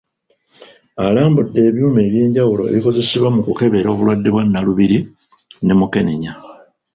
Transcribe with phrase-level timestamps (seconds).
[1.05, 4.99] Alambudde ebyuma ebyenjawulo ebikozesebwa mu kukebera obulwadde bwa Nalubiri
[5.63, 6.33] ne mukenenya.